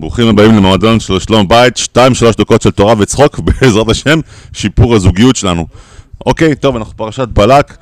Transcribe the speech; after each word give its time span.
ברוכים 0.00 0.28
הבאים 0.28 0.56
למועדון 0.56 1.00
של 1.00 1.18
שלום 1.18 1.48
בית, 1.48 1.76
שתיים 1.76 2.14
שלוש 2.14 2.36
דקות 2.36 2.62
של 2.62 2.70
תורה 2.70 2.94
וצחוק, 2.98 3.38
בעזרת 3.44 3.88
השם, 3.88 4.20
שיפור 4.52 4.94
הזוגיות 4.94 5.36
שלנו. 5.36 5.66
אוקיי, 6.26 6.54
טוב, 6.54 6.76
אנחנו 6.76 6.96
פרשת 6.96 7.28
בלק. 7.28 7.76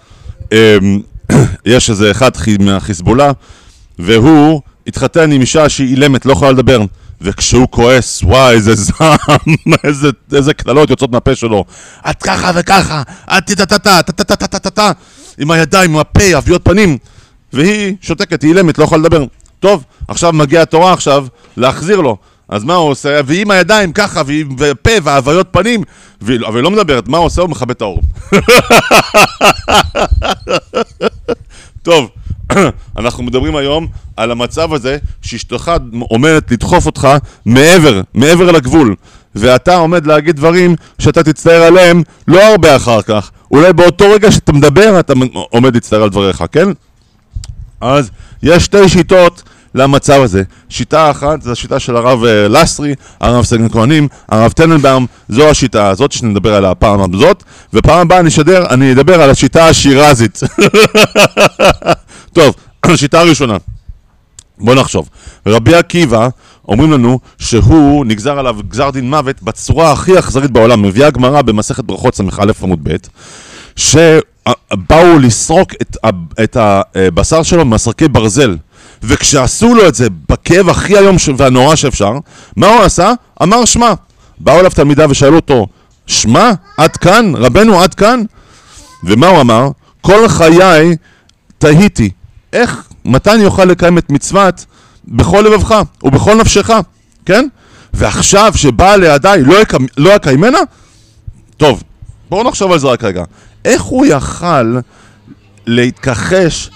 אמ, 0.52 1.00
יש 1.66 1.90
איזה 1.90 2.10
אחד 2.10 2.30
מהחיזבאללה, 2.60 3.32
והוא 3.98 4.60
התחתן 4.86 5.32
עם 5.32 5.40
אישה 5.40 5.68
שהיא 5.68 5.88
אילמת, 5.88 6.26
לא 6.26 6.32
יכולה 6.32 6.50
לדבר. 6.52 6.80
וכשהוא 7.20 7.66
כועס, 7.70 8.22
וואי, 8.22 8.54
איזה 8.54 8.74
זעם, 8.84 9.54
איזה 10.32 10.54
קללות 10.54 10.90
יוצאות 10.90 11.10
מהפה 11.10 11.34
שלו. 11.34 11.64
את 12.10 12.22
ככה 12.22 12.50
וככה, 12.54 13.02
את 13.38 13.50
טה-טה-טה, 13.50 14.02
טה-טה-טה-טה-טה, 14.02 14.92
עם 15.38 15.50
הידיים, 15.50 15.90
עם 15.90 15.96
הפה, 15.96 16.38
אביות 16.38 16.64
פנים. 16.64 16.98
והיא 17.52 17.96
שותקת, 18.00 18.42
היא 18.42 18.50
אילמת, 18.50 18.78
לא 18.78 18.84
יכולה 18.84 19.00
לדבר. 19.00 19.24
טוב, 19.64 19.84
עכשיו 20.08 20.32
מגיעה 20.32 20.62
התורה 20.62 20.92
עכשיו 20.92 21.26
להחזיר 21.56 22.00
לו. 22.00 22.16
אז 22.48 22.64
מה 22.64 22.74
הוא 22.74 22.90
עושה? 22.90 23.20
והיא 23.24 23.42
עם 23.42 23.50
הידיים 23.50 23.92
ככה, 23.92 24.22
והיא 24.26 24.44
ופה 24.58 24.90
והוויות 25.02 25.46
פנים, 25.50 25.82
והיא 26.20 26.40
אבל 26.46 26.56
היא 26.56 26.62
לא 26.62 26.70
מדברת, 26.70 27.08
מה 27.08 27.18
הוא 27.18 27.26
עושה? 27.26 27.42
הוא 27.42 27.50
מכבה 27.50 27.72
את 27.72 27.82
האור. 27.82 28.00
טוב, 31.82 32.10
אנחנו 32.98 33.22
מדברים 33.22 33.56
היום 33.56 33.86
על 34.16 34.30
המצב 34.30 34.72
הזה 34.72 34.98
שאשתך 35.22 35.72
עומדת 36.00 36.50
לדחוף 36.50 36.86
אותך 36.86 37.08
מעבר, 37.46 38.00
מעבר 38.14 38.52
לגבול, 38.52 38.94
ואתה 39.34 39.76
עומד 39.76 40.06
להגיד 40.06 40.36
דברים 40.36 40.76
שאתה 40.98 41.22
תצטער 41.22 41.62
עליהם 41.62 42.02
לא 42.28 42.44
הרבה 42.44 42.76
אחר 42.76 43.02
כך. 43.02 43.30
אולי 43.50 43.72
באותו 43.72 44.10
רגע 44.10 44.32
שאתה 44.32 44.52
מדבר 44.52 45.00
אתה 45.00 45.12
עומד 45.32 45.74
להצטער 45.74 46.02
על 46.02 46.08
דבריך, 46.08 46.44
כן? 46.52 46.68
אז 47.80 48.10
יש 48.42 48.64
שתי 48.64 48.88
שיטות 48.88 49.42
למצב 49.74 50.20
הזה. 50.22 50.42
שיטה 50.68 51.10
אחת 51.10 51.42
זו 51.42 51.52
השיטה 51.52 51.78
של 51.78 51.96
הרב 51.96 52.24
אה, 52.24 52.48
לסרי, 52.48 52.94
הרב 53.20 53.44
סגן 53.44 53.68
כהנים, 53.68 54.08
הרב 54.28 54.52
טננבאום, 54.52 55.06
זו 55.28 55.50
השיטה 55.50 55.88
הזאת 55.88 56.12
שנדבר 56.12 56.54
עליה 56.54 56.70
הפעם 56.70 57.14
הזאת, 57.14 57.42
ופעם 57.74 58.00
הבאה 58.00 58.20
אני 58.20 58.28
אשדר, 58.28 58.66
אני 58.70 58.92
אדבר 58.92 59.22
על 59.22 59.30
השיטה 59.30 59.68
השירזית. 59.68 60.40
טוב, 62.32 62.54
השיטה 62.92 63.20
הראשונה. 63.20 63.56
בוא 64.58 64.74
נחשוב. 64.74 65.08
רבי 65.46 65.74
עקיבא, 65.74 66.28
אומרים 66.68 66.92
לנו 66.92 67.20
שהוא 67.38 68.06
נגזר 68.06 68.38
עליו 68.38 68.56
גזר 68.68 68.90
דין 68.90 69.10
מוות 69.10 69.42
בצורה 69.42 69.92
הכי 69.92 70.18
אכזרית 70.18 70.50
בעולם. 70.50 70.82
מביאה 70.82 71.10
גמרא 71.10 71.42
במסכת 71.42 71.84
ברכות 71.84 72.14
ס"א 72.14 72.52
עמוד 72.62 72.80
ב', 72.82 72.96
שבאו 73.76 75.18
לסרוק 75.20 75.72
את, 75.82 75.96
את 76.44 76.56
הבשר 76.56 77.42
שלו 77.42 77.64
במסרקי 77.64 78.08
ברזל. 78.08 78.56
וכשעשו 79.06 79.74
לו 79.74 79.88
את 79.88 79.94
זה 79.94 80.06
בכאב 80.28 80.68
הכי 80.68 80.98
איום 80.98 81.16
והנורא 81.36 81.76
שאפשר, 81.76 82.12
מה 82.56 82.66
הוא 82.66 82.82
עשה? 82.82 83.12
אמר 83.42 83.64
שמע. 83.64 83.92
באו 84.38 84.60
אליו 84.60 84.70
תלמידיו 84.70 85.10
ושאלו 85.10 85.36
אותו, 85.36 85.66
שמע, 86.06 86.52
עד 86.76 86.96
כאן? 86.96 87.32
רבנו, 87.36 87.80
עד 87.80 87.94
כאן? 87.94 88.22
ומה 89.04 89.26
הוא 89.26 89.40
אמר? 89.40 89.68
כל 90.00 90.28
חיי 90.28 90.96
תהיתי, 91.58 92.10
איך, 92.52 92.82
מתי 93.04 93.30
אני 93.30 93.44
אוכל 93.44 93.64
לקיים 93.64 93.98
את 93.98 94.10
מצוות 94.10 94.66
בכל 95.08 95.44
לבבך 95.46 95.82
ובכל 96.02 96.34
נפשך, 96.34 96.70
כן? 97.26 97.48
ועכשיו 97.94 98.52
שבאה 98.56 98.96
לידיי 98.96 99.42
לא, 99.42 99.60
יקי, 99.60 99.76
לא 99.96 100.10
יקיימנה? 100.10 100.58
טוב, 101.56 101.82
בואו 102.30 102.48
נחשוב 102.48 102.72
על 102.72 102.78
זה 102.78 102.86
רק 102.86 103.04
רגע. 103.04 103.24
איך 103.64 103.82
הוא 103.82 104.06
יכל 104.06 104.76
להתכחש 105.66 106.70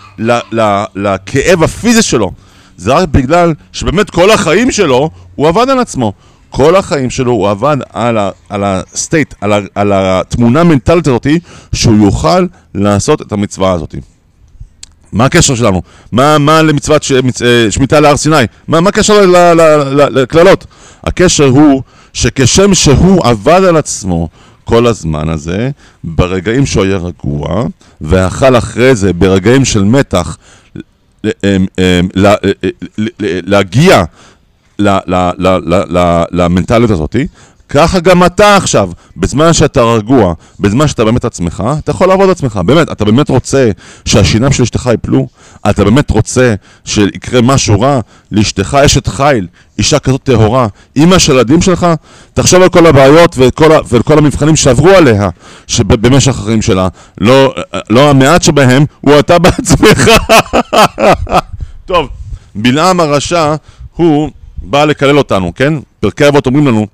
לכאב 0.94 1.62
הפיזי 1.62 2.02
שלו. 2.02 2.32
זה 2.76 2.94
רק 2.94 3.08
בגלל 3.08 3.54
שבאמת 3.72 4.10
כל 4.10 4.30
החיים 4.30 4.70
שלו 4.70 5.10
הוא 5.34 5.48
עבד 5.48 5.70
על 5.70 5.78
עצמו. 5.78 6.12
כל 6.50 6.76
החיים 6.76 7.10
שלו 7.10 7.32
הוא 7.32 7.48
עבד 7.48 7.76
על, 7.92 8.18
ה, 8.18 8.30
על 8.48 8.64
הסטייט, 8.64 9.34
על, 9.40 9.52
ה, 9.52 9.58
על 9.74 9.92
התמונה 9.94 10.60
המנטלית 10.60 11.06
הזאתי, 11.06 11.38
שהוא 11.74 12.04
יוכל 12.04 12.46
לעשות 12.74 13.22
את 13.22 13.32
המצווה 13.32 13.72
הזאתי. 13.72 14.00
מה 15.12 15.24
הקשר 15.24 15.54
שלנו? 15.54 15.82
מה, 16.12 16.38
מה 16.38 16.62
למצוות 16.62 17.02
ש, 17.02 17.12
מצ, 17.12 17.42
אה, 17.42 17.66
שמיטה 17.70 18.00
להר 18.00 18.16
סיני? 18.16 18.36
מה, 18.68 18.80
מה 18.80 18.88
הקשר 18.88 19.26
לקללות? 19.98 20.66
הקשר 21.04 21.46
הוא 21.46 21.82
שכשם 22.12 22.74
שהוא 22.74 23.24
עבד 23.24 23.64
על 23.68 23.76
עצמו 23.76 24.28
כל 24.68 24.86
הזמן 24.86 25.28
הזה, 25.28 25.70
ברגעים 26.04 26.66
שהוא 26.66 26.84
היה 26.84 26.96
רגוע, 26.96 27.66
ואכל 28.00 28.56
אחרי 28.56 28.94
זה 28.94 29.12
ברגעים 29.12 29.64
של 29.64 29.84
מתח 29.84 30.36
להגיע 33.46 34.04
למנטליות 36.32 36.90
הזאתי, 36.90 37.26
ככה 37.68 38.00
גם 38.00 38.24
אתה 38.24 38.56
עכשיו, 38.56 38.90
בזמן 39.16 39.52
שאתה 39.52 39.82
רגוע, 39.82 40.34
בזמן 40.60 40.88
שאתה 40.88 41.04
באמת 41.04 41.24
עצמך, 41.24 41.62
אתה 41.78 41.90
יכול 41.90 42.08
לעבוד 42.08 42.30
עצמך, 42.30 42.60
באמת, 42.66 42.92
אתה 42.92 43.04
באמת 43.04 43.28
רוצה 43.28 43.70
שהשיניים 44.04 44.52
של 44.52 44.62
אשתך 44.62 44.86
ייפלו? 44.86 45.28
אתה 45.70 45.84
באמת 45.84 46.10
רוצה 46.10 46.54
שיקרה 46.84 47.42
משהו 47.42 47.80
רע? 47.80 48.00
לאשתך 48.32 48.78
אשת 48.84 49.06
חיל, 49.06 49.46
אישה 49.78 49.98
כזאת 49.98 50.22
טהורה, 50.22 50.66
אימא 50.96 51.18
של 51.18 51.32
הילדים 51.32 51.62
שלך? 51.62 51.86
תחשוב 52.34 52.62
על 52.62 52.68
כל 52.68 52.86
הבעיות 52.86 53.34
וכל, 53.38 53.70
וכל 53.88 54.18
המבחנים 54.18 54.56
שעברו 54.56 54.88
עליה 54.88 55.28
במשך 55.86 56.38
החיים 56.38 56.62
שלה. 56.62 56.88
לא, 57.20 57.54
לא 57.90 58.10
המעט 58.10 58.42
שבהם, 58.42 58.84
הוא 59.00 59.18
אתה 59.18 59.38
בעצמך. 59.44 60.08
טוב, 61.86 62.08
בלעם 62.54 63.00
הרשע, 63.00 63.54
הוא 63.96 64.30
בא 64.62 64.84
לקלל 64.84 65.18
אותנו, 65.18 65.52
כן? 65.54 65.74
פרקי 66.00 66.28
אבות 66.28 66.46
אומרים 66.46 66.66
לנו, 66.66 66.86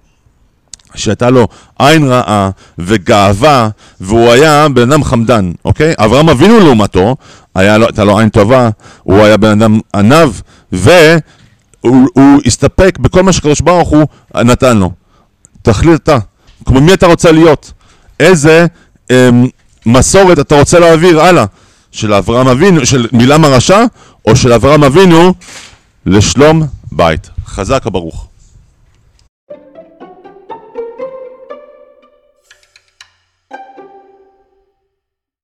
שהייתה 0.95 1.31
לו 1.31 1.49
עין 1.79 2.09
רעה 2.09 2.51
וגאווה, 2.79 3.69
והוא 4.01 4.31
היה 4.31 4.69
בן 4.69 4.93
אדם 4.93 5.05
חמדן, 5.05 5.53
אוקיי? 5.65 5.95
אברהם 5.99 6.29
אבינו 6.29 6.61
לעומתו, 6.61 7.17
הייתה 7.55 8.05
לו 8.05 8.19
עין 8.19 8.29
טובה, 8.29 8.69
הוא 9.03 9.19
היה 9.19 9.37
בן 9.37 9.63
אדם 9.63 9.81
ענב, 9.95 10.31
והוא 10.73 12.41
הסתפק 12.47 12.99
בכל 13.01 13.23
מה 13.23 13.33
שקדוש 13.33 13.61
ברוך 13.61 13.89
הוא 13.89 14.07
נתן 14.35 14.77
לו. 14.77 14.91
תחליט 15.63 16.03
אתה, 16.03 16.19
כמו 16.65 16.81
מי 16.81 16.95
אתה 16.95 17.07
רוצה 17.07 17.33
להיות? 17.33 17.73
איזה 18.21 18.67
אמ, 19.11 19.47
מסורת 19.87 20.39
אתה 20.39 20.59
רוצה 20.59 20.79
להעביר 20.79 21.21
הלאה? 21.21 21.45
של 21.93 22.15
אברהם 22.15 22.49
אבינו, 22.49 22.87
של 22.87 23.07
מילם 23.13 23.45
הרשע, 23.45 23.85
או 24.29 24.37
של 24.37 24.53
אברהם 24.53 24.85
אבינו 24.85 25.35
לשלום 26.07 26.63
בית. 26.93 27.31
חזק 27.47 27.83
וברוך. 27.87 28.27